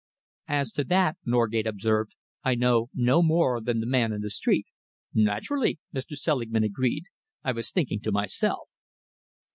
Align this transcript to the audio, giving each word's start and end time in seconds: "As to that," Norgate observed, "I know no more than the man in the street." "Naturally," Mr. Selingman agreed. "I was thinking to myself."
"As 0.47 0.71
to 0.71 0.83
that," 0.85 1.17
Norgate 1.27 1.67
observed, 1.67 2.15
"I 2.43 2.55
know 2.55 2.89
no 2.91 3.21
more 3.21 3.61
than 3.61 3.79
the 3.81 3.85
man 3.85 4.11
in 4.11 4.21
the 4.21 4.31
street." 4.31 4.65
"Naturally," 5.13 5.77
Mr. 5.93 6.15
Selingman 6.17 6.63
agreed. 6.63 7.03
"I 7.43 7.51
was 7.51 7.69
thinking 7.69 7.99
to 7.99 8.11
myself." 8.11 8.67